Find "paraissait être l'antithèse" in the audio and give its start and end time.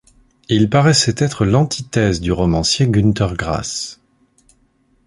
0.67-2.21